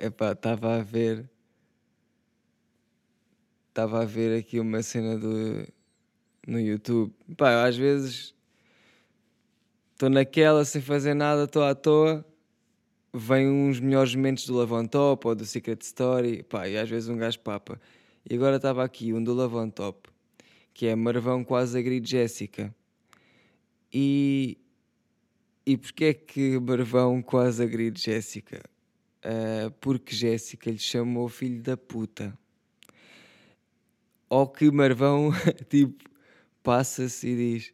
[0.00, 1.28] Epá, estava a ver.
[3.68, 5.66] Estava a ver aqui uma cena do,
[6.46, 7.12] no YouTube.
[7.36, 8.34] Pá, às vezes
[9.92, 12.24] estou naquela sem fazer nada, estou à toa.
[13.12, 16.44] Vêm uns melhores momentos do Love on Top ou do Secret Story.
[16.44, 17.80] Pá, e às vezes um gajo papa.
[18.28, 20.08] E agora estava aqui um do Love on Top,
[20.72, 22.72] que é Marvão quase agride Jéssica.
[23.92, 24.58] E,
[25.66, 28.62] e porquê é que Marvão quase agride Jéssica?
[29.24, 32.36] Uh, porque Jéssica lhe chamou filho da puta.
[34.28, 35.30] Ou que Marvão,
[35.68, 36.04] tipo,
[36.62, 37.72] passa-se e diz: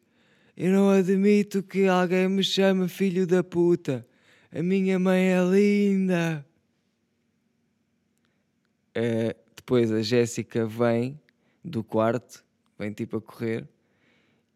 [0.56, 4.06] Eu não admito que alguém me chame filho da puta.
[4.50, 6.46] A minha mãe é linda.
[8.96, 11.20] Uh, depois a Jéssica vem
[11.64, 12.44] do quarto,
[12.78, 13.68] vem tipo a correr,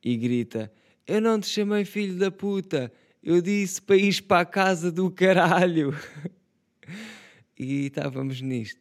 [0.02, 0.72] e grita:
[1.06, 5.10] Eu não te chamei filho da puta, eu disse para ir para a casa do
[5.10, 5.92] caralho.
[7.58, 8.80] e estávamos nisto.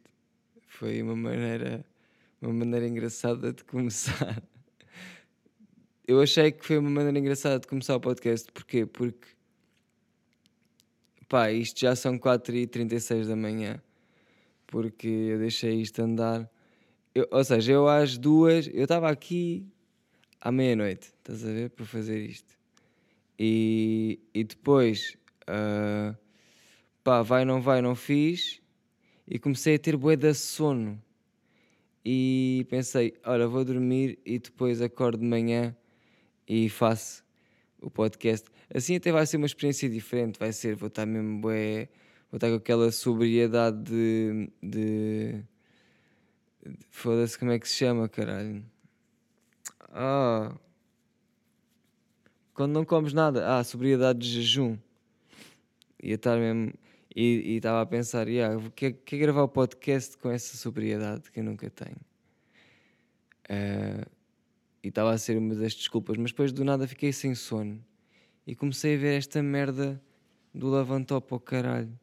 [0.68, 1.86] Foi uma maneira,
[2.42, 4.42] uma maneira engraçada de começar.
[6.08, 8.52] Eu achei que foi uma maneira engraçada de começar o podcast.
[8.52, 8.86] Porquê?
[8.86, 9.28] Porque
[11.28, 13.82] pá, isto já são 4h36 da manhã
[14.68, 16.50] porque eu deixei isto andar.
[17.16, 19.66] Eu, ou seja, eu às duas, eu estava aqui
[20.40, 22.54] à meia-noite, estás a ver, para fazer isto.
[23.40, 25.18] E, e depois,
[25.50, 26.16] uh,
[27.08, 28.62] pá, vai, não vai, não fiz.
[29.26, 31.02] E comecei a ter bué de sono.
[32.04, 35.74] E pensei, olha, vou dormir e depois acordo de manhã
[36.46, 37.24] e faço
[37.82, 38.50] o podcast.
[38.76, 41.88] Assim até vai ser uma experiência diferente, vai ser, vou estar mesmo bué
[42.30, 44.52] vou estar com aquela sobriedade de.
[44.62, 45.44] de,
[46.62, 48.66] de Foda-se, como é que se chama, caralho?
[49.94, 50.54] Ah.
[52.54, 53.58] Quando não comes nada.
[53.58, 54.78] Ah, sobriedade de jejum.
[56.04, 56.74] Ia estar mesmo.
[57.20, 61.44] E estava a pensar, yeah, quer, quer gravar o podcast com essa sobriedade que eu
[61.44, 61.98] nunca tenho.
[63.50, 64.08] Uh,
[64.84, 67.84] e estava a ser uma das desculpas, mas depois do nada fiquei sem sono
[68.46, 70.00] e comecei a ver esta merda
[70.54, 72.00] do Lavantop ao caralho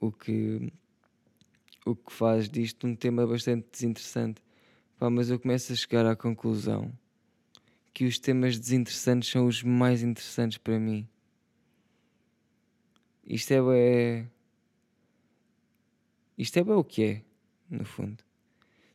[0.00, 0.72] o que,
[1.86, 4.42] o que faz disto um tema bastante desinteressante.
[4.98, 6.92] Pá, mas eu começo a chegar à conclusão
[7.94, 11.08] que os temas desinteressantes são os mais interessantes para mim.
[13.26, 14.26] Isto é, é
[16.36, 17.22] isto é o que é,
[17.70, 18.22] no fundo.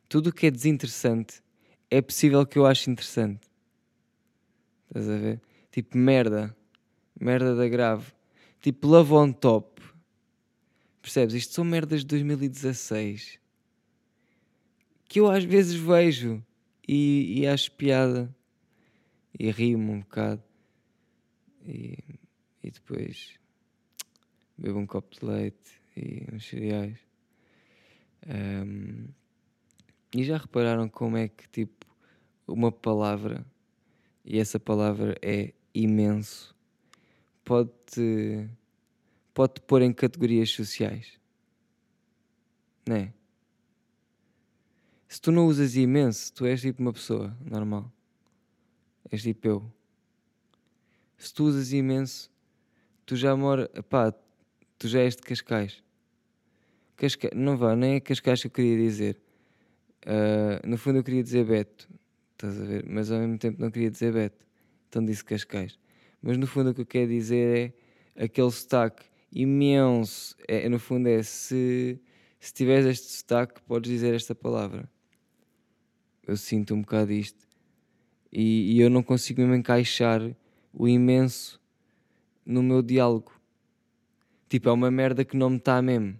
[0.08, 1.42] Tudo o que é desinteressante
[1.90, 3.48] é possível que eu ache interessante.
[4.88, 5.40] Estás a ver?
[5.70, 6.56] Tipo merda.
[7.18, 8.12] Merda da grave.
[8.60, 9.82] Tipo love on top.
[11.00, 11.34] Percebes?
[11.34, 13.38] Isto são merdas de 2016
[15.08, 16.44] que eu às vezes vejo
[16.86, 18.34] e, e acho piada
[19.38, 20.42] e rio-me um bocado
[21.66, 21.98] e,
[22.62, 23.38] e depois
[24.58, 26.98] bebo um copo de leite e uns cereais.
[28.26, 29.06] Um,
[30.14, 31.86] e já repararam como é que tipo
[32.46, 33.46] uma palavra
[34.24, 36.56] e essa palavra é imenso
[37.44, 38.50] pode
[39.32, 41.18] pode-te pôr em categorias sociais.
[42.86, 43.14] Não é?
[45.08, 47.90] Se tu não usas imenso, tu és tipo uma pessoa normal.
[49.10, 49.72] És tipo eu.
[51.16, 52.30] Se tu usas imenso,
[53.06, 53.68] tu já mora.
[53.88, 54.12] pá,
[54.78, 55.82] tu já és de Cascais.
[56.96, 57.30] Casca...
[57.34, 59.20] Não vá, nem é Cascais que eu queria dizer.
[60.06, 61.88] Uh, no fundo eu queria dizer Beto,
[62.32, 62.84] estás a ver?
[62.88, 64.46] Mas ao mesmo tempo não queria dizer Beto.
[64.88, 65.78] Então disse Cascais.
[66.22, 67.74] Mas no fundo o que eu quero dizer
[68.16, 70.34] é aquele sotaque imenso.
[70.46, 72.00] É, no fundo é se,
[72.40, 74.88] se tiveres este destaque, podes dizer esta palavra.
[76.26, 77.46] Eu sinto um bocado isto.
[78.32, 80.20] E, e eu não consigo mesmo encaixar
[80.72, 81.60] o imenso
[82.44, 83.37] no meu diálogo.
[84.48, 86.18] Tipo, é uma merda que não me está mesmo.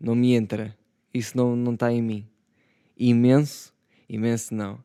[0.00, 0.76] Não me entra.
[1.12, 2.26] Isso não está não tá em mim.
[2.96, 3.72] Imenso,
[4.08, 4.82] imenso não.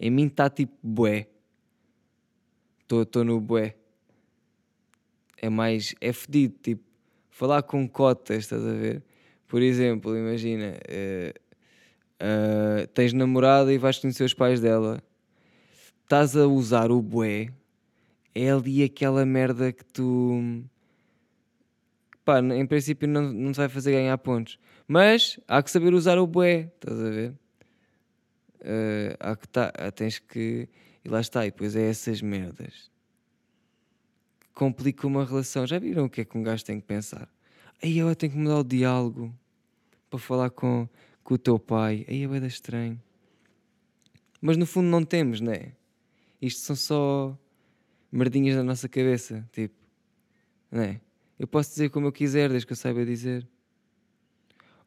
[0.00, 1.26] Em mim está tipo bué.
[2.90, 3.74] Estou no bué
[5.40, 5.94] é mais.
[6.00, 6.82] é fedido, tipo,
[7.30, 9.02] falar com cotas, estás a ver?
[9.46, 11.38] Por exemplo, imagina, uh,
[12.22, 15.02] uh, tens namorada e vais conhecer os pais dela,
[16.02, 17.48] estás a usar o bué,
[18.34, 20.62] é ali aquela merda que tu.
[22.28, 24.58] Pá, em princípio não, não te vai fazer ganhar pontos.
[24.86, 27.30] Mas há que saber usar o bué, estás a ver?
[28.60, 30.68] Uh, há que tá, tens que.
[31.02, 32.90] E lá está, e depois é essas merdas
[34.58, 35.64] complica uma relação.
[35.64, 37.28] Já viram o que é que um gajo tem que pensar?
[37.80, 39.32] Aí eu tenho que mudar o diálogo
[40.10, 40.88] para falar com,
[41.22, 42.04] com o teu pai.
[42.08, 43.00] Aí é bem estranho.
[44.40, 45.72] Mas no fundo não temos, né?
[46.42, 47.38] Isto são só
[48.10, 49.76] merdinhas na nossa cabeça, tipo,
[50.72, 51.00] né?
[51.38, 53.46] Eu posso dizer como eu quiser, desde que eu saiba dizer.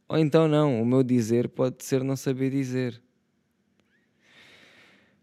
[0.08, 3.02] Ou então não, o meu dizer pode ser não saber dizer.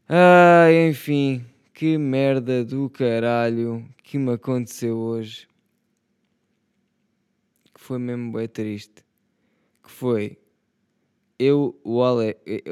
[0.08, 1.44] Ai, enfim,
[1.74, 5.46] que merda do caralho que me aconteceu hoje.
[7.74, 9.04] Que foi mesmo bem triste.
[9.82, 10.38] Que foi
[11.38, 12.36] eu, o Ale.
[12.46, 12.62] Ei.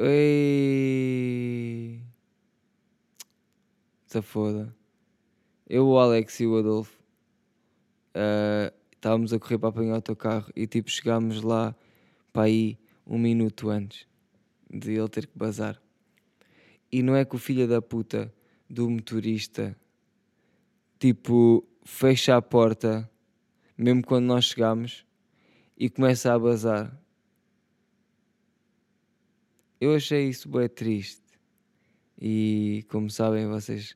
[4.07, 4.75] Se foda.
[5.69, 6.96] Eu, o Alex e o Adolfo
[8.15, 11.75] uh, estávamos a correr para apanhar o teu carro e tipo chegámos lá
[12.33, 14.07] para aí um minuto antes
[14.69, 15.81] de ele ter que bazar.
[16.91, 18.33] E não é que o filho da puta
[18.69, 19.75] do motorista
[20.99, 23.09] tipo fecha a porta
[23.77, 25.05] mesmo quando nós chegamos
[25.77, 26.99] e começa a bazar.
[29.79, 31.21] Eu achei isso bem triste.
[32.19, 33.95] E como sabem vocês,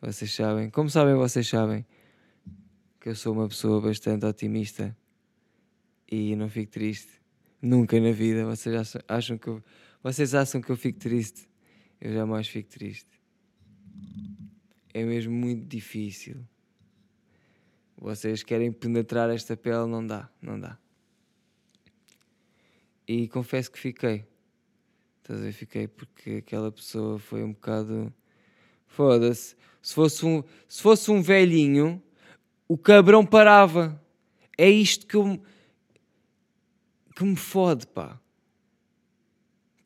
[0.00, 1.86] vocês sabem, como sabem vocês sabem
[3.04, 4.96] que eu sou uma pessoa bastante otimista
[6.10, 7.20] e não fico triste
[7.60, 8.46] nunca na vida.
[8.46, 9.62] Vocês acham, acham que eu,
[10.02, 11.46] vocês acham que eu fico triste?
[12.00, 13.20] Eu jamais fico triste.
[14.94, 16.48] É mesmo muito difícil.
[17.98, 20.78] Vocês querem penetrar esta pele, não dá, não dá.
[23.06, 24.24] E confesso que fiquei.
[25.18, 25.52] Estás a ver?
[25.52, 28.10] Fiquei porque aquela pessoa foi um bocado.
[28.86, 29.56] Foda-se.
[29.82, 32.02] Se fosse um, se fosse um velhinho,
[32.74, 34.00] o cabrão parava.
[34.58, 35.40] É isto que eu.
[37.14, 38.18] que me fode, pá.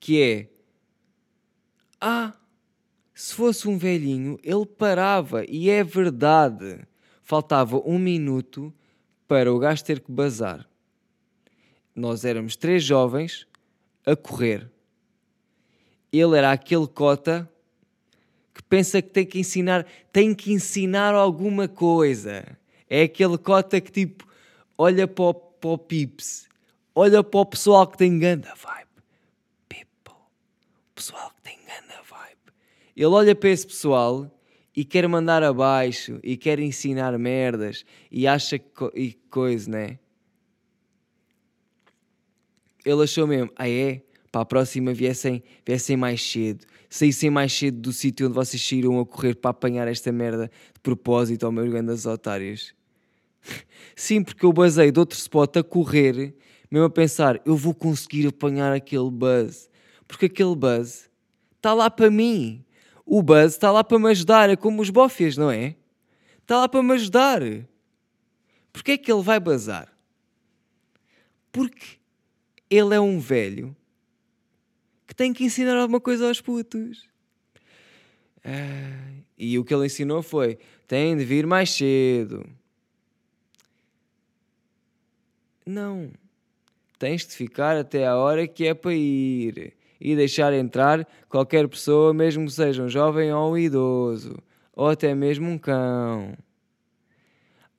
[0.00, 0.48] Que é.
[2.00, 2.34] Ah,
[3.14, 5.44] se fosse um velhinho, ele parava.
[5.48, 6.86] E é verdade.
[7.22, 8.72] Faltava um minuto
[9.26, 10.66] para o gajo ter que bazar.
[11.94, 13.46] Nós éramos três jovens
[14.06, 14.70] a correr
[16.12, 17.50] ele era aquele cota
[18.54, 22.57] que pensa que tem que ensinar, tem que ensinar alguma coisa.
[22.88, 24.26] É aquele cota que tipo
[24.76, 26.48] olha para o, para o pips,
[26.94, 28.88] olha para o pessoal que tem ganda vibe.
[29.68, 30.14] People.
[30.94, 32.54] Pessoal que tem ganda vibe.
[32.96, 34.30] Ele olha para esse pessoal
[34.74, 39.98] e quer mandar abaixo e quer ensinar merdas e acha que e coisa, né?
[42.84, 44.02] Ele achou mesmo, ah é?
[44.30, 49.00] para a próxima viessem, viessem mais cedo, saíssem mais cedo do sítio onde vocês saíram
[49.00, 52.74] a correr para apanhar esta merda de propósito ao meus grandes otários.
[53.94, 56.34] Sim, porque eu basei de outro spot a correr,
[56.70, 59.68] mesmo a pensar, eu vou conseguir apanhar aquele buzz,
[60.06, 61.10] porque aquele buzz
[61.56, 62.64] está lá para mim.
[63.04, 65.74] O buzz está lá para me ajudar, é como os bofias, não é?
[66.42, 67.40] Está lá para me ajudar.
[68.72, 69.92] Porquê é que ele vai bazar?
[71.50, 71.98] Porque
[72.70, 73.74] ele é um velho
[75.06, 77.08] que tem que ensinar alguma coisa aos putos.
[78.44, 82.46] Ah, e o que ele ensinou foi: tem de vir mais cedo.
[85.68, 86.10] Não.
[86.98, 92.14] Tens de ficar até a hora que é para ir e deixar entrar qualquer pessoa,
[92.14, 94.42] mesmo que seja um jovem ou um idoso,
[94.74, 96.34] ou até mesmo um cão.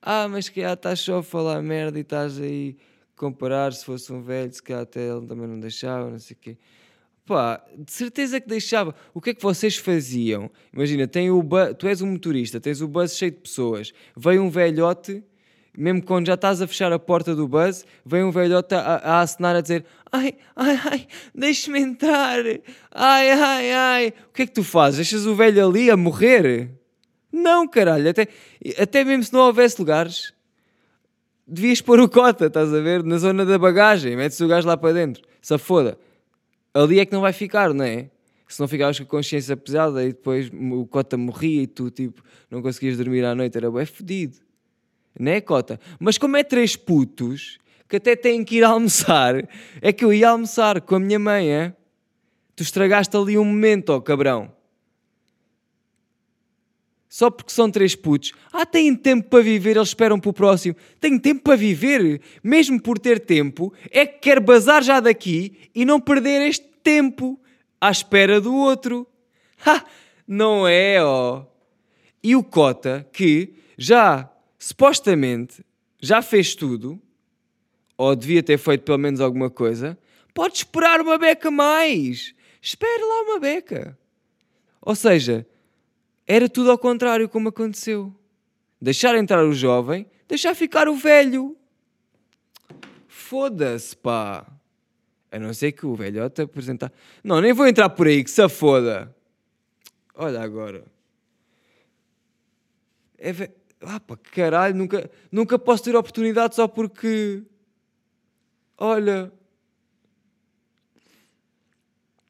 [0.00, 2.76] Ah, mas que já estás só a falar merda e estás aí
[3.16, 6.40] comparar se fosse um velho, se calhar até ele também não deixava, não sei o
[6.40, 6.58] quê.
[7.26, 8.94] Pá, de certeza que deixava.
[9.12, 10.48] O que é que vocês faziam?
[10.72, 11.44] Imagina, tem o
[11.76, 15.24] tu és um motorista, tens o bus cheio de pessoas, vem um velhote,
[15.76, 19.20] mesmo quando já estás a fechar a porta do bus, vem um velhote a, a
[19.20, 22.44] acenar a dizer: Ai, ai, ai, deixe-me entrar,
[22.90, 24.14] ai, ai, ai.
[24.28, 24.96] O que é que tu fazes?
[24.96, 26.70] Deixas o velho ali a morrer?
[27.32, 28.28] Não, caralho, até,
[28.78, 30.32] até mesmo se não houvesse lugares,
[31.46, 33.04] devias pôr o cota, estás a ver?
[33.04, 35.96] Na zona da bagagem, metes o gajo lá para dentro, se foda
[36.74, 38.10] ali é que não vai ficar, não é?
[38.48, 42.22] Se não ficavas com a consciência pesada e depois o Cota morria e tu tipo
[42.50, 44.38] não conseguias dormir à noite, era bem fedido.
[45.18, 45.80] Não é, Cota?
[45.98, 49.48] Mas como é três putos que até têm que ir almoçar,
[49.82, 51.74] é que eu ia almoçar com a minha mãe, é?
[52.54, 54.52] Tu estragaste ali um momento, ó cabrão.
[57.08, 58.32] Só porque são três putos.
[58.52, 60.76] Ah, têm tempo para viver, eles esperam para o próximo.
[61.00, 65.84] Têm tempo para viver, mesmo por ter tempo, é que quer bazar já daqui e
[65.84, 67.40] não perder este tempo
[67.80, 69.08] à espera do outro.
[69.66, 69.84] Ha!
[70.26, 71.44] Não é, ó.
[72.22, 74.29] E o Cota, que já
[74.60, 75.64] supostamente
[75.98, 77.00] já fez tudo,
[77.96, 79.98] ou devia ter feito pelo menos alguma coisa,
[80.34, 82.34] pode esperar uma beca mais.
[82.60, 83.98] Espere lá uma beca.
[84.82, 85.46] Ou seja,
[86.26, 88.14] era tudo ao contrário como aconteceu.
[88.80, 91.56] Deixar entrar o jovem, deixar ficar o velho.
[93.08, 94.46] Foda-se, pá.
[95.32, 96.92] A não ser que o velhote apresentar.
[97.22, 99.14] Não, nem vou entrar por aí, que se foda.
[100.14, 100.84] Olha agora.
[103.16, 103.59] É ve...
[103.82, 107.42] Ah, pá, caralho, nunca, nunca posso ter oportunidade só porque.
[108.76, 109.32] Olha.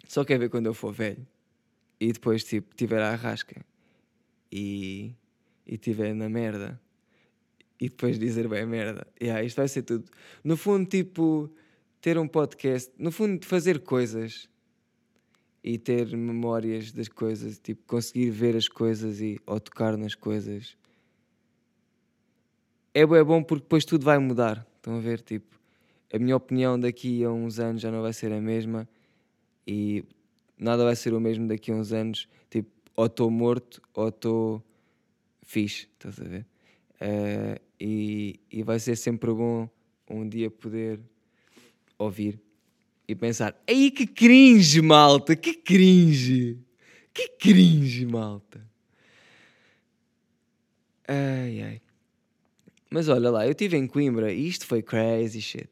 [0.06, 1.26] Só quer ver quando eu for velho.
[2.00, 3.64] E depois, tipo, tiver a rasca.
[4.50, 5.14] E.
[5.66, 6.80] E tiver na merda.
[7.80, 9.06] E depois dizer bem merda.
[9.20, 10.04] Yeah, isto vai ser tudo.
[10.44, 11.50] No fundo, tipo,
[12.00, 12.92] ter um podcast.
[12.98, 14.48] No fundo, fazer coisas.
[15.62, 17.58] E ter memórias das coisas.
[17.58, 20.76] Tipo, conseguir ver as coisas e, ou tocar nas coisas
[22.94, 24.66] é, é bom porque depois tudo vai mudar.
[24.76, 25.20] Estão a ver?
[25.20, 25.58] Tipo,
[26.12, 28.88] a minha opinião daqui a uns anos já não vai ser a mesma
[29.66, 30.04] e
[30.58, 32.28] nada vai ser o mesmo daqui a uns anos.
[32.48, 34.64] Tipo, ou estou morto ou estou
[35.42, 35.88] fixe.
[35.92, 36.46] Estás a ver?
[37.00, 39.68] Uh, e, e vai ser sempre bom
[40.08, 41.00] um dia poder
[41.98, 42.40] ouvir
[43.06, 45.34] e pensar: aí que cringe, malta!
[45.34, 46.58] Que cringe!
[47.12, 48.64] Que cringe, malta!
[51.08, 51.82] Ai ai.
[52.90, 55.70] Mas olha lá, eu estive em Coimbra e isto foi crazy shit.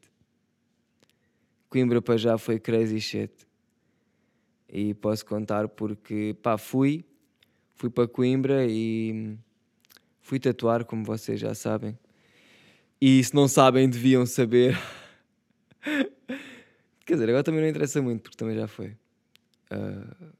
[1.69, 3.33] Coimbra para já foi crazy shit.
[4.69, 7.03] E posso contar porque, pá, fui,
[7.75, 9.37] fui para Coimbra e
[10.21, 11.99] fui tatuar, como vocês já sabem.
[13.01, 14.79] E se não sabem, deviam saber.
[17.05, 18.95] Quer dizer, agora também não interessa muito, porque também já foi.
[19.71, 20.33] Uh,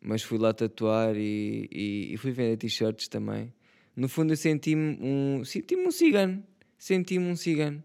[0.00, 3.52] mas fui lá tatuar e, e, e fui vender t-shirts também
[3.96, 6.42] no fundo eu senti-me um, senti um cigano.
[6.78, 7.82] Senti-me um cigano.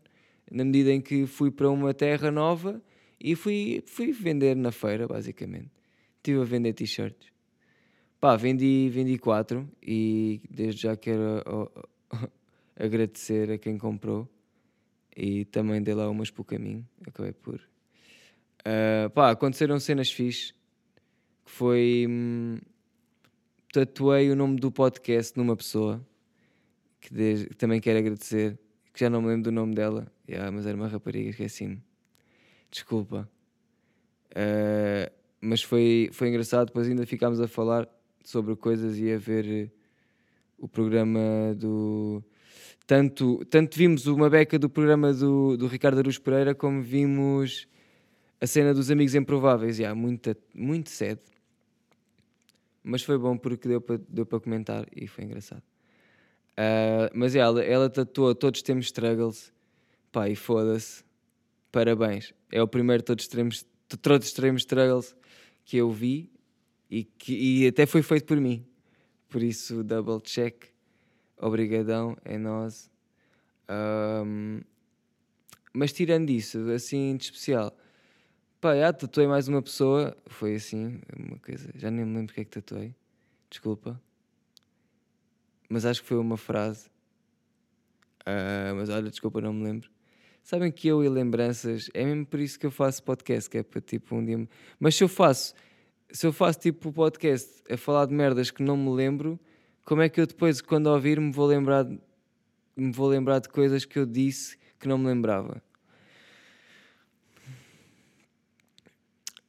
[0.51, 2.81] Na medida em que fui para uma terra nova
[3.19, 5.71] e fui, fui vender na feira, basicamente.
[6.17, 7.29] Estive a vender t-shirts.
[8.19, 11.43] Pá, vendi, vendi quatro e desde já quero
[12.75, 14.27] agradecer a quem comprou
[15.15, 16.87] e também dei lá umas pelo caminho.
[17.07, 17.55] Acabei por.
[18.61, 20.53] Uh, pá, aconteceram cenas fixe
[21.45, 22.05] que foi.
[22.09, 22.57] Hum,
[23.75, 26.01] tatuei o nome do podcast numa pessoa
[27.01, 28.57] que, desde, também quero agradecer,
[28.93, 31.83] que já não me lembro do nome dela, yeah, mas era uma rapariga, esqueci-me.
[32.71, 33.29] Desculpa.
[34.31, 37.85] Uh, mas foi, foi engraçado, depois ainda ficámos a falar
[38.23, 39.69] sobre coisas e a ver eh,
[40.57, 41.19] o programa
[41.57, 42.23] do.
[42.87, 47.67] Tanto, tanto vimos uma beca do programa do, do Ricardo Aruz Pereira, como vimos
[48.39, 49.79] a cena dos Amigos Improváveis.
[49.79, 51.34] Yeah, muito, muito cedo
[52.85, 55.63] mas foi bom porque deu para deu comentar e foi engraçado.
[56.51, 59.51] Uh, mas ela, ela tatuou Todos Temos Struggles,
[60.11, 61.03] pá, e foda-se,
[61.71, 62.33] parabéns.
[62.51, 63.65] É o primeiro Todos Temos,
[64.01, 65.15] todos temos Struggles
[65.65, 66.31] que eu vi
[66.89, 68.63] e, que, e até foi feito por mim.
[69.27, 70.65] Por isso, double check,
[71.37, 72.89] obrigadão, é nós.
[73.67, 74.61] Um,
[75.73, 77.75] mas tirando isso, assim de especial,
[78.65, 80.17] Pá, já, tatuei mais uma pessoa.
[80.25, 81.69] Foi assim, uma coisa.
[81.75, 82.95] Já nem me lembro o que é que tatuei.
[83.47, 84.01] Desculpa.
[85.69, 86.87] Mas acho que foi uma frase.
[88.21, 89.91] Uh, mas olha, desculpa, não me lembro.
[90.41, 93.61] Sabem que eu e lembranças, é mesmo por isso que eu faço podcast, que é
[93.61, 94.49] para tipo um dia.
[94.79, 95.53] Mas se eu faço,
[96.09, 99.39] se eu faço tipo podcast a falar de merdas que não me lembro,
[99.85, 101.85] como é que eu depois, quando ouvir, me vou lembrar,
[102.75, 105.61] me vou lembrar de coisas que eu disse que não me lembrava?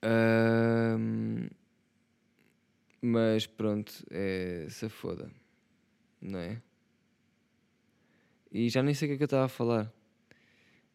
[0.05, 1.49] Um,
[3.01, 5.31] mas pronto, é, se foda,
[6.21, 6.61] não é?
[8.53, 9.93] E já nem sei o que é que eu estava a falar.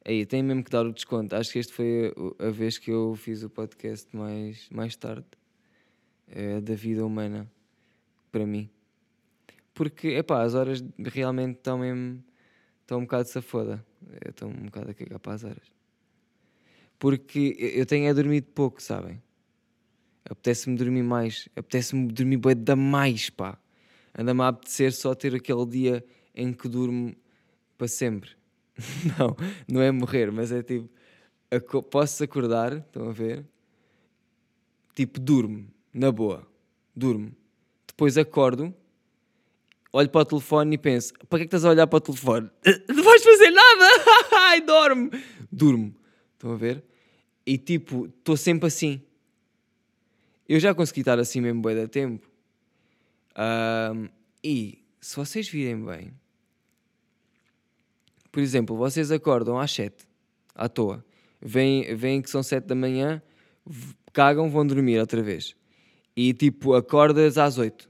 [0.04, 1.36] Aí, tem mesmo que dar o desconto.
[1.36, 5.28] Acho que este foi a, a vez que eu fiz o podcast mais, mais tarde.
[6.28, 7.50] É, da vida humana.
[8.32, 8.70] Para mim.
[9.74, 12.24] Porque, é pá, as horas realmente estão mesmo.
[12.82, 13.86] Estão um bocado safoda.
[14.28, 15.81] Estão um bocado a cagar para as horas
[17.02, 19.20] porque eu tenho é dormido pouco, sabem?
[20.24, 23.58] Apetece-me dormir mais, apetece-me dormir bem da mais, pá.
[24.16, 26.06] Anda-me a apetecer só ter aquele dia
[26.36, 27.16] em que durmo
[27.76, 28.30] para sempre.
[29.18, 29.36] não,
[29.68, 30.92] não é morrer, mas é tipo,
[31.90, 33.48] posso acordar, estão a ver?
[34.94, 36.48] Tipo, durmo, na boa,
[36.96, 37.36] durmo.
[37.88, 38.72] Depois acordo,
[39.92, 42.02] olho para o telefone e penso: para que é que estás a olhar para o
[42.02, 42.48] telefone?
[42.88, 43.90] Não vais fazer nada!
[44.38, 45.10] Ai, dorme!
[45.52, 45.96] Durmo.
[46.36, 46.91] Estão a ver?
[47.46, 49.02] E tipo, estou sempre assim.
[50.48, 52.30] Eu já consegui estar assim mesmo bem da tempo.
[53.38, 54.10] Um,
[54.44, 56.14] e se vocês virem bem,
[58.32, 60.08] por exemplo, vocês acordam às 7
[60.54, 61.04] à toa,
[61.42, 63.22] vêm, vêm que são 7 da manhã,
[64.14, 65.56] cagam, vão dormir outra vez.
[66.16, 67.90] E tipo, acordas às 8.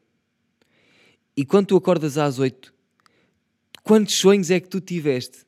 [1.36, 2.74] E quando tu acordas às 8,
[3.84, 5.46] quantos sonhos é que tu tiveste?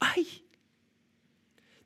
[0.00, 0.26] Ai!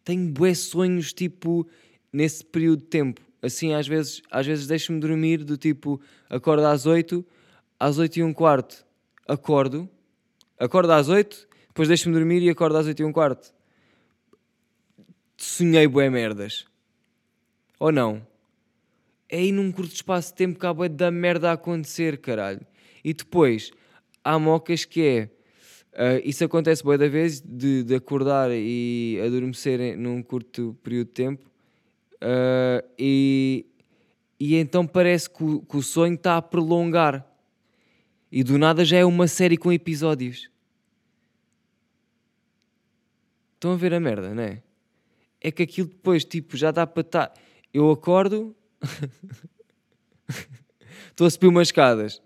[0.09, 1.69] Tenho bué sonhos, tipo,
[2.11, 3.21] nesse período de tempo.
[3.43, 6.01] Assim, às vezes, às vezes deixo-me dormir do tipo,
[6.31, 7.23] acordo às 8,
[7.79, 8.87] às 8 e um quarto,
[9.29, 9.87] acordo,
[10.59, 13.53] acordo às 8, depois deixo-me dormir e acordo às 8 e um quarto.
[15.37, 16.65] Sonhei bué merdas.
[17.79, 18.27] Ou não?
[19.29, 22.67] É aí num curto espaço de tempo que há bué da merda a acontecer, caralho.
[23.05, 23.73] E depois,
[24.25, 25.31] há mocas que é...
[25.99, 31.13] Uh, isso acontece boa da vez de, de, acordar e adormecer num curto período de
[31.13, 31.51] tempo
[32.23, 33.67] uh, e,
[34.39, 37.27] e então parece que o, que o sonho está a prolongar
[38.31, 40.49] e do nada já é uma série com episódios.
[43.55, 44.63] Estão a ver a merda, não é?
[45.41, 47.27] É que aquilo depois, tipo, já dá para estar.
[47.27, 47.41] Tá...
[47.75, 48.55] Eu acordo,
[51.11, 52.23] estou a subir umas escadas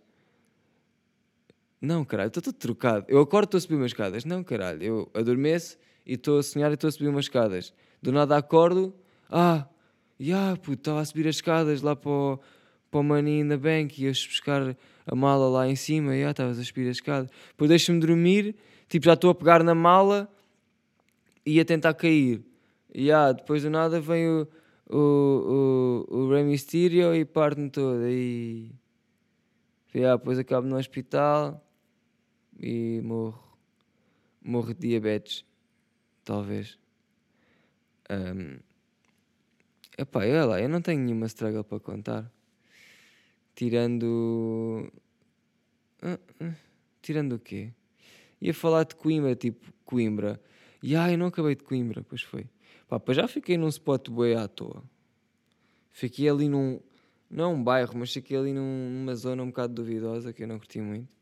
[1.83, 3.07] não, caralho, estou todo trocado.
[3.09, 4.25] Eu acordo e estou a subir umas escadas.
[4.25, 7.75] Não, caralho, eu adormeço e estou a sonhar e estou a subir umas escadas.
[8.01, 8.95] Do nada acordo,
[9.29, 9.67] ah,
[10.19, 12.41] já, yeah, puto, estava a subir as escadas lá para o,
[12.89, 16.61] para o maninho na bank e ias buscar a mala lá em cima, já, estavas
[16.61, 17.29] a subir as escadas.
[17.49, 18.55] Depois deixa-me dormir,
[18.89, 20.33] tipo, já estou a pegar na mala
[21.45, 22.45] e a tentar cair.
[22.97, 24.47] Yeah, depois do nada vem o,
[24.89, 28.07] o, o, o Rey Mysterio e parte-me todo.
[28.07, 28.71] E
[29.93, 31.61] yeah, depois acabo no hospital
[32.63, 33.43] e morro.
[34.41, 35.45] Morro de diabetes,
[36.25, 36.79] talvez.
[38.11, 38.59] Um,
[39.99, 42.33] epá, olha lá, eu não tenho nenhuma struggle para contar.
[43.55, 44.91] Tirando.
[46.03, 46.55] Uh, uh,
[47.01, 47.73] tirando o quê?
[48.41, 50.41] Ia falar de Coimbra, tipo Coimbra.
[50.83, 52.47] E ah, eu não acabei de Coimbra, pois foi.
[52.89, 54.83] Pá, pois já fiquei num spot bué à toa.
[55.93, 56.81] Fiquei ali num.
[57.31, 60.59] Não um bairro, mas fiquei ali num, numa zona um bocado duvidosa que eu não
[60.59, 61.22] curti muito.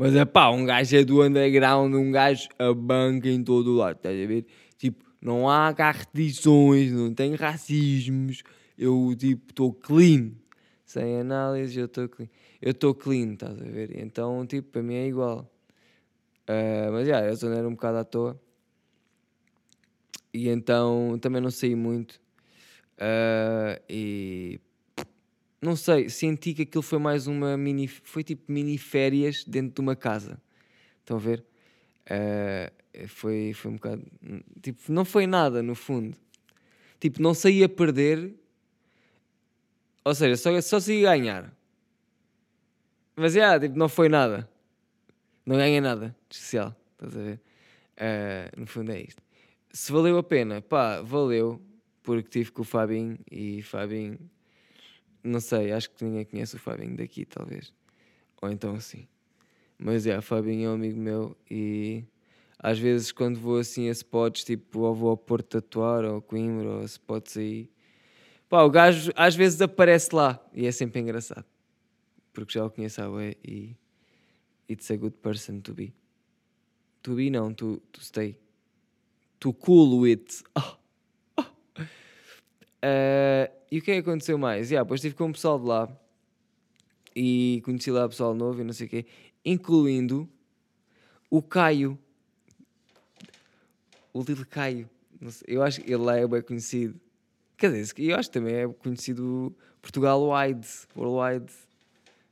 [0.00, 3.76] Mas é pá, um gajo é do underground, um gajo a banca em todo o
[3.76, 4.46] lado, estás a ver?
[4.78, 8.42] Tipo, não há cartições, não tem racismos,
[8.78, 10.30] eu tipo estou clean.
[10.86, 12.30] Sem análise, eu estou clean.
[12.62, 13.94] Eu estou clean, estás a ver?
[13.94, 15.52] Então, tipo, para mim é igual.
[16.48, 18.40] Uh, mas já, yeah, a zona era um bocado à toa.
[20.32, 22.18] E então também não saí muito.
[22.96, 24.60] Uh, e
[25.60, 27.86] não sei, senti que aquilo foi mais uma mini.
[27.86, 30.40] Foi tipo mini férias dentro de uma casa.
[31.00, 31.44] Estão a ver?
[32.06, 34.02] Uh, foi, foi um bocado.
[34.62, 36.16] Tipo, não foi nada no fundo.
[36.98, 38.34] Tipo, não saí a perder.
[40.04, 41.54] Ou seja, só, só saí a ganhar.
[43.14, 44.48] Mas é, yeah, tipo, não foi nada.
[45.44, 46.74] Não ganhei nada de especial.
[46.92, 47.40] Estás a ver?
[47.98, 49.22] Uh, no fundo é isto.
[49.72, 51.60] Se valeu a pena, pá, valeu.
[52.02, 54.18] Porque tive com o Fabinho e Fabinho
[55.22, 57.72] não sei, acho que ninguém conhece o Fabinho daqui, talvez.
[58.40, 59.06] Ou então assim.
[59.78, 62.04] Mas é, o Fabinho é um amigo meu e
[62.58, 66.68] às vezes quando vou assim a spots, tipo, ou vou ao Porto tatuar, ou Coimbra,
[66.68, 67.70] ou spots aí,
[68.48, 71.46] pá, o gajo às vezes aparece lá e é sempre engraçado.
[72.32, 73.76] Porque já o conheço há ué, e
[74.68, 75.92] it's a good person to be.
[77.02, 78.38] To be não, to, to stay.
[79.40, 80.42] To cool with.
[80.54, 80.76] Oh.
[81.38, 81.82] Oh.
[82.82, 84.70] Uh, e o que é que aconteceu mais?
[84.70, 85.88] Yeah, depois estive com o pessoal de lá
[87.14, 89.06] e conheci lá pessoal novo e não sei o quê,
[89.44, 90.28] incluindo
[91.30, 91.98] o Caio.
[94.12, 94.90] O Lil Caio.
[95.46, 97.00] eu acho que ele lá é bem conhecido.
[97.56, 101.52] Quer dizer, eu acho que também é conhecido Portugal wide, worldwide.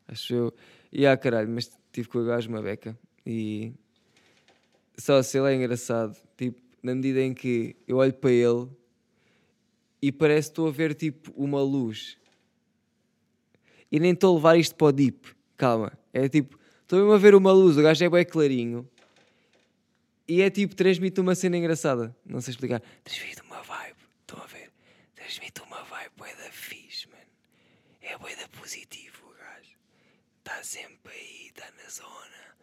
[0.09, 0.55] Acho eu.
[0.90, 2.98] E ah, caralho, mas tive com o gajo uma beca.
[3.24, 3.72] E
[4.96, 6.16] só se ele é engraçado.
[6.37, 8.68] Tipo, na medida em que eu olho para ele
[10.00, 12.16] e parece que estou a ver tipo uma luz.
[13.90, 15.34] E nem estou a levar isto para o deep.
[15.56, 15.92] Calma.
[16.12, 18.88] É tipo, estou mesmo a ver uma luz, o gajo é bem clarinho.
[20.26, 22.14] E é tipo, transmite uma cena engraçada.
[22.24, 22.82] Não sei explicar.
[23.02, 23.96] Transmite uma vibe.
[24.20, 24.70] Estão a ver?
[25.14, 27.22] Transmite uma vibe bué da fixe, mano.
[28.02, 29.76] É bué da positivo o gajo.
[30.38, 32.56] Está sempre aí, está na zona.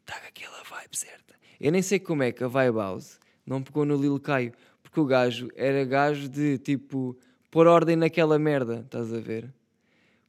[0.00, 1.34] Está com aquela vibe certa.
[1.60, 4.52] Eu nem sei como é que a Vibe House não pegou no Lil Caio.
[4.88, 7.14] Porque o gajo era gajo de tipo
[7.50, 9.52] pôr ordem naquela merda, estás a ver?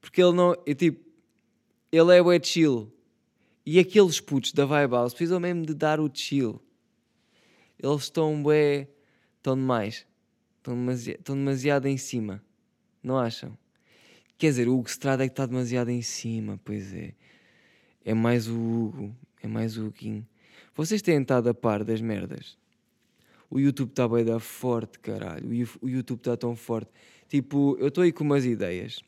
[0.01, 0.53] Porque ele não.
[0.77, 0.99] Tipo,
[1.89, 2.91] ele é o chill.
[3.65, 6.61] E aqueles putos da Vibe House precisam mesmo de dar o chill.
[7.81, 8.89] Eles estão bué.
[9.37, 10.05] estão demais.
[10.57, 12.43] Estão demasiado, demasiado em cima.
[13.01, 13.57] Não acham?
[14.37, 17.13] Quer dizer, o Hugo Strada é que está demasiado em cima, pois é.
[18.03, 19.15] É mais o Hugo.
[19.41, 20.27] É mais o Huguinho.
[20.75, 22.57] Vocês têm estado a par das merdas?
[23.49, 25.49] O YouTube está bem da forte, caralho.
[25.81, 26.91] O YouTube está tão forte.
[27.27, 29.01] Tipo, eu estou aí com umas ideias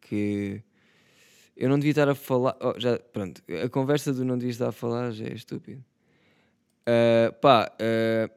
[0.00, 0.62] que
[1.56, 2.56] eu não devia estar a falar.
[2.60, 5.84] Oh, já, pronto, a conversa do não devia estar a falar já é estúpido.
[6.82, 8.30] Uh, pá, uh,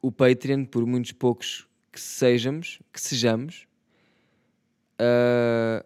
[0.00, 3.66] o Patreon, por muitos poucos que sejamos, que sejamos,
[4.94, 5.84] uh,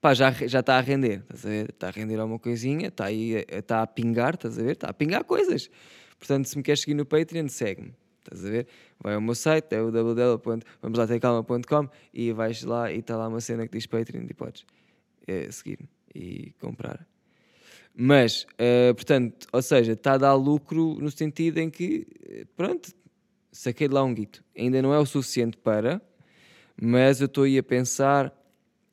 [0.00, 1.54] pá, já já está a render, estás a?
[1.54, 4.72] Está a render alguma coisinha, está aí, está a pingar, estás a ver?
[4.72, 5.70] Está a pingar coisas.
[6.22, 7.92] Portanto, se me queres seguir no Patreon, segue-me.
[8.18, 8.68] Estás a ver?
[9.00, 13.66] Vai ao meu site, é o www.vamoslatecalma.com e vais lá e está lá uma cena
[13.66, 14.64] que diz Patreon e podes
[15.26, 17.04] é, seguir-me e comprar.
[17.92, 22.94] Mas, uh, portanto, ou seja, está a dar lucro no sentido em que, eh, pronto,
[23.50, 24.44] saquei lá um guito.
[24.56, 26.00] Ainda não é o suficiente para,
[26.80, 28.32] mas eu estou aí a pensar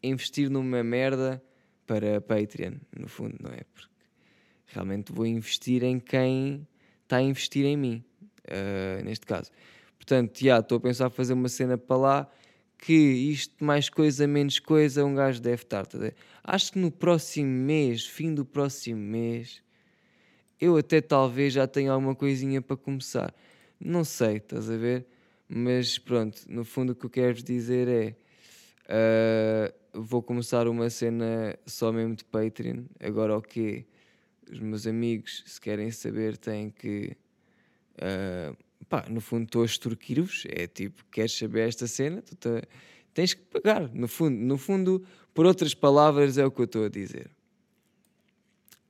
[0.01, 1.39] investir numa merda
[1.85, 3.61] para Patreon, no fundo, não é?
[3.71, 3.93] Porque
[4.65, 6.67] realmente vou investir em quem
[7.09, 8.03] está a investir em mim,
[8.45, 9.49] uh, neste caso.
[9.97, 12.31] Portanto, já estou a pensar fazer uma cena para lá
[12.77, 15.87] que isto mais coisa, menos coisa, um gajo deve estar.
[15.87, 15.97] Tá
[16.43, 19.61] Acho que no próximo mês, fim do próximo mês,
[20.61, 23.33] eu até talvez já tenha alguma coisinha para começar.
[23.79, 25.07] Não sei, estás a ver?
[25.47, 28.15] Mas pronto, no fundo o que eu quero dizer é.
[28.91, 32.83] Uh, vou começar uma cena só mesmo de Patreon.
[32.99, 33.85] Agora o okay,
[34.49, 37.15] Os meus amigos, se querem saber, têm que.
[37.95, 38.57] Uh,
[38.87, 40.45] pá, no fundo estou a extorquir-vos.
[40.49, 42.23] É tipo, queres saber esta cena?
[43.13, 43.89] Tens que pagar.
[43.93, 47.29] No fundo, no fundo, por outras palavras, é o que eu estou a dizer.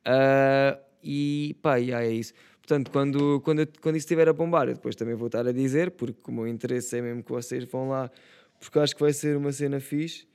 [0.06, 2.34] Uh, e pá, yeah, é isso.
[2.62, 5.91] Portanto, quando, quando, quando isso estiver a bombar, eu depois também vou estar a dizer,
[5.91, 8.12] porque o meu interesse é mesmo que vocês vão lá,
[8.60, 10.28] porque acho que vai ser uma cena fixe.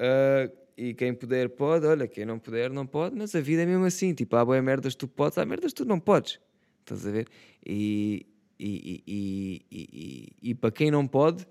[0.00, 3.66] Uh, e quem puder pode, olha, quem não puder não pode, mas a vida é
[3.66, 4.14] mesmo assim.
[4.14, 6.38] Tipo, há boas merdas tu podes, há merdas tu não podes.
[6.78, 7.26] Estás a ver?
[7.66, 8.24] E,
[8.60, 11.44] e, e, e, e, para quem não pode,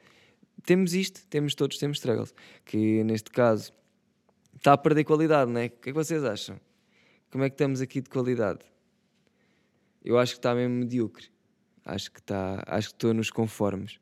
[0.64, 2.34] temos isto, temos todos, temos struggles.
[2.64, 3.74] Que neste caso
[4.56, 5.66] está a perder qualidade, não é?
[5.66, 6.58] O que é que vocês acham?
[7.30, 8.62] Como é que estamos aqui de qualidade?
[10.06, 11.28] Eu acho que está mesmo medíocre.
[11.84, 14.00] Acho que está, acho que estou nos conformes.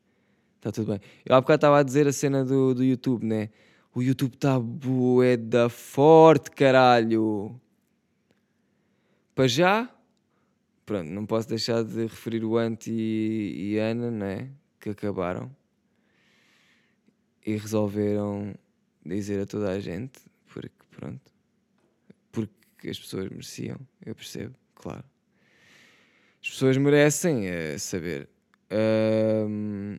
[0.58, 1.00] Está tudo bem.
[1.24, 3.50] Eu há bocado estava a dizer a cena do, do YouTube, né?
[3.96, 7.58] O YouTube está bué da forte, caralho.
[9.34, 9.90] Para já,
[10.84, 14.50] pronto, não posso deixar de referir o Ant e, e Ana, né?
[14.78, 15.50] Que acabaram
[17.46, 18.54] e resolveram
[19.02, 20.20] dizer a toda a gente,
[20.52, 21.32] porque pronto,
[22.30, 25.04] porque as pessoas mereciam, eu percebo, claro.
[26.42, 28.28] As pessoas merecem é, saber.
[28.70, 29.98] Um,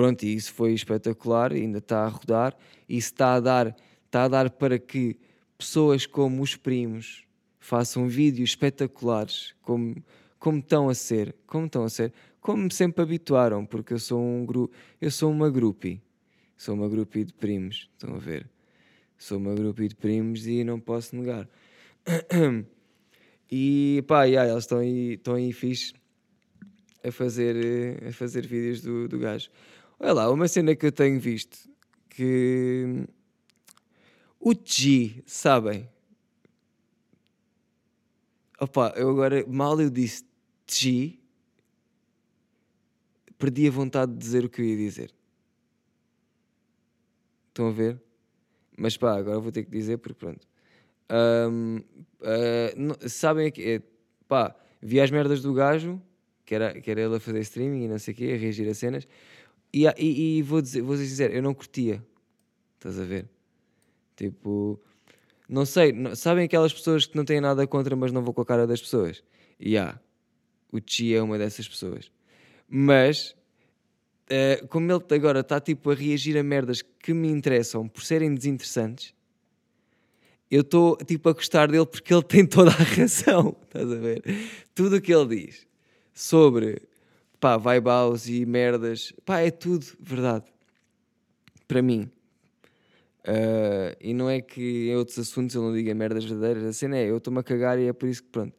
[0.00, 2.56] pronto, e isso foi espetacular, ainda está a rodar,
[2.88, 5.18] e está a dar, está a dar para que
[5.58, 7.26] pessoas como os primos
[7.58, 10.02] façam vídeos espetaculares, como
[10.38, 14.46] como estão a ser, como estão a ser, como sempre habituaram, porque eu sou um
[14.46, 16.00] grupo, eu sou uma groupie,
[16.56, 18.48] sou uma groupie de primos, estão a ver?
[19.18, 21.46] Sou uma groupie de primos e não posso negar.
[23.52, 25.92] E pá, yeah, eles estão aí, estão aí fixe
[27.02, 29.50] a fazer, a fazer vídeos do, do gajo.
[30.02, 31.68] Olha lá, uma cena que eu tenho visto
[32.08, 33.06] que
[34.40, 35.86] o G, sabem?
[38.58, 40.24] Opa, eu agora mal eu disse
[40.66, 41.18] G,
[43.36, 45.12] perdi a vontade de dizer o que eu ia dizer.
[47.48, 48.00] Estão a ver?
[48.78, 50.48] Mas pá, agora vou ter que dizer porque pronto.
[51.10, 53.82] Um, uh, ah, sabem que é,
[54.26, 56.00] pá, vi as merdas do gajo,
[56.46, 58.66] que era, que era ele a fazer streaming e não sei o quê, a reagir
[58.66, 59.06] a cenas,
[59.72, 62.04] e, e, e vou, dizer, vou ser sincero, eu não curtia.
[62.76, 63.28] Estás a ver?
[64.16, 64.80] Tipo,
[65.48, 68.40] não sei, não, sabem aquelas pessoas que não têm nada contra, mas não vou com
[68.42, 69.22] a cara das pessoas?
[69.58, 70.00] E yeah,
[70.72, 72.10] o Chi é uma dessas pessoas.
[72.68, 73.34] Mas,
[74.30, 78.34] uh, como ele agora está tipo a reagir a merdas que me interessam por serem
[78.34, 79.14] desinteressantes,
[80.50, 83.56] eu estou tipo a gostar dele porque ele tem toda a razão.
[83.62, 84.22] Estás a ver?
[84.74, 85.66] Tudo o que ele diz
[86.12, 86.82] sobre
[87.40, 90.44] pá, vibe house e merdas, pá, é tudo verdade.
[91.66, 92.10] Para mim.
[93.20, 96.96] Uh, e não é que em outros assuntos eu não diga merdas verdadeiras, a cena
[96.96, 98.54] é eu estou-me a cagar e é por isso que pronto.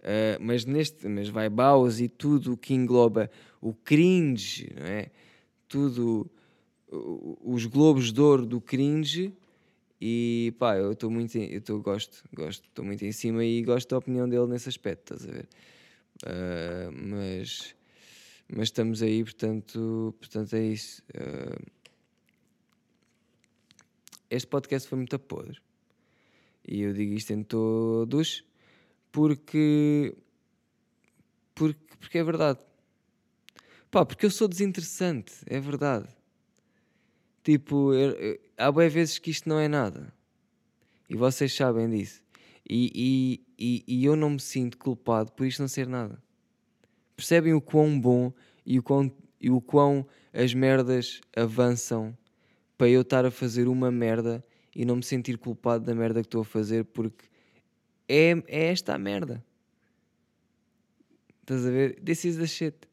[0.00, 5.10] Uh, mas neste, mas vai Baus e tudo o que engloba o cringe, não é?
[5.68, 6.30] Tudo,
[7.42, 9.32] os globos de ouro do cringe
[10.00, 13.88] e pá, eu estou muito, eu estou, gosto, gosto, estou muito em cima e gosto
[13.90, 15.48] da opinião dele nesse aspecto, estás a ver?
[16.24, 17.74] Uh, mas,
[18.54, 21.02] mas estamos aí, portanto, portanto é isso.
[21.14, 21.72] Uh,
[24.30, 25.58] este podcast foi muito podre.
[26.66, 28.44] E eu digo isto em todos
[29.10, 30.16] porque,
[31.54, 32.60] porque, porque é verdade.
[33.90, 36.08] Pá, porque eu sou desinteressante, é verdade.
[37.42, 40.12] Tipo, eu, eu, há boas vezes que isto não é nada.
[41.08, 42.22] E vocês sabem disso.
[42.68, 46.22] E, e, e, e, eu não me sinto culpado por isto não ser nada.
[47.22, 48.32] Percebem o quão bom
[48.66, 49.08] e o quão,
[49.40, 52.18] e o quão as merdas avançam
[52.76, 56.26] para eu estar a fazer uma merda e não me sentir culpado da merda que
[56.26, 57.26] estou a fazer porque
[58.08, 59.40] é, é esta a merda.
[61.42, 62.00] Estás a ver?
[62.00, 62.88] This is the shit.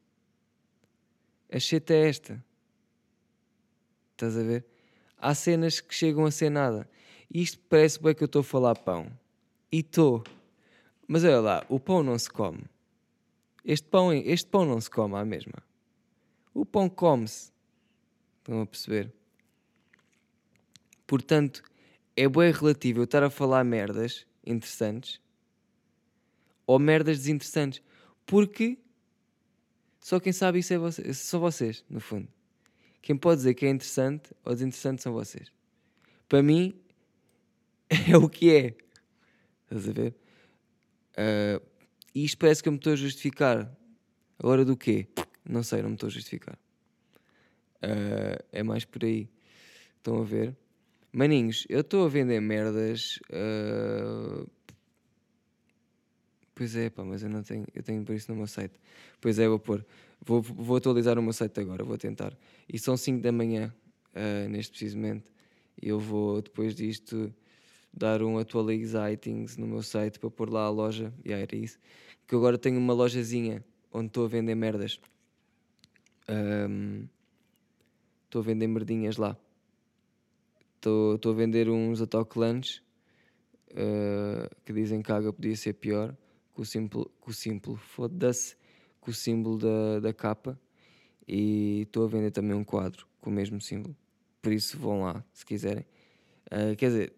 [1.52, 2.46] A shit é esta.
[4.12, 4.64] Estás a ver?
[5.18, 6.88] Há cenas que chegam a ser nada.
[7.34, 9.12] Isto parece bem que eu estou a falar pão.
[9.72, 10.24] E estou.
[11.08, 12.62] Mas olha lá, o pão não se come.
[13.70, 15.62] Este pão, este pão não se come à mesma.
[16.56, 17.52] O pão come-se.
[18.40, 19.14] Estão a perceber?
[21.06, 21.62] Portanto,
[22.18, 25.22] é bem relativo eu estar a falar merdas interessantes
[26.66, 27.80] ou merdas desinteressantes.
[28.26, 28.80] Porque
[30.00, 32.28] só quem sabe isso é você, são vocês, no fundo.
[33.04, 35.52] Quem pode dizer que é interessante ou desinteressante são vocês.
[36.28, 36.74] Para mim,
[37.88, 38.76] é o que é.
[39.66, 40.16] Estás a ver?
[41.12, 41.79] Uh,
[42.14, 43.72] e isto parece que eu me estou a justificar.
[44.38, 45.08] Agora do quê?
[45.48, 46.58] Não sei, não me estou a justificar.
[47.84, 49.30] Uh, é mais por aí.
[49.98, 50.56] Estão a ver?
[51.12, 53.20] Maninhos, eu estou a vender merdas.
[53.30, 54.48] Uh...
[56.54, 57.66] Pois é, pá, mas eu não tenho.
[57.74, 58.74] Eu tenho por isso no meu site.
[59.22, 59.86] Pois é, vou pôr.
[60.22, 62.38] Vou, vou atualizar o meu site agora, vou tentar.
[62.68, 63.74] E são 5 da manhã,
[64.14, 65.26] uh, neste precisamente.
[65.82, 67.34] Eu vou, depois disto,
[67.94, 71.14] dar um atualizing no meu site para pôr lá a loja.
[71.24, 71.80] E yeah, era isso.
[72.28, 75.00] Que agora tenho uma lojazinha onde estou a vender merdas.
[78.26, 79.38] Estou um, a vender merdinhas lá.
[80.76, 82.82] Estou a vender uns autocolantes
[83.72, 86.16] uh, que dizem que a água podia ser pior.
[86.54, 88.56] Com o símbolo, com o símbolo foda-se,
[89.00, 90.60] com o símbolo da, da capa.
[91.28, 93.96] E estou a vender também um quadro com o mesmo símbolo.
[94.42, 95.86] Por isso vão lá, se quiserem.
[96.48, 97.14] Uh, quer dizer,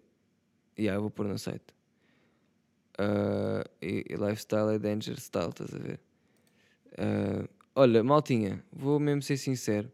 [0.77, 1.73] yeah, eu vou pôr no site.
[2.99, 5.99] Uh, e, e lifestyle é danger style, estás a ver?
[6.93, 9.91] Uh, olha, maltinha, vou mesmo ser sincero.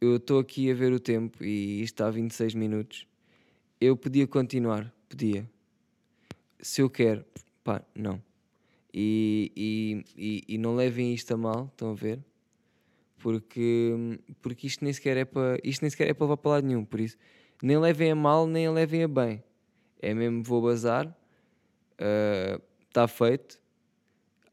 [0.00, 3.06] Eu estou aqui a ver o tempo e isto está a 26 minutos.
[3.80, 5.48] Eu podia continuar, podia.
[6.60, 7.24] Se eu quero,
[7.64, 8.22] pá, não.
[8.92, 12.18] E, e, e, e não levem isto a mal, estão a ver?
[13.18, 13.92] Porque,
[14.40, 16.84] porque isto nem sequer é para isto nem sequer é para levar para lado nenhum,
[16.84, 17.16] por isso
[17.62, 19.42] nem levem a mal, nem a levem a bem.
[20.00, 21.16] É mesmo, vou bazar,
[22.88, 23.60] está uh, feito.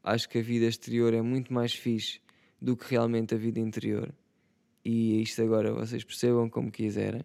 [0.02, 2.20] Acho que a vida exterior é muito mais fixe
[2.60, 4.14] do que realmente a vida interior.
[4.84, 7.22] E isto agora vocês percebam como quiserem.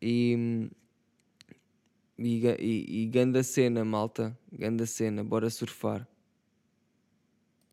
[0.00, 0.70] E,
[2.18, 4.38] e, e, e ganda cena, malta.
[4.52, 6.06] Ganda cena, bora surfar.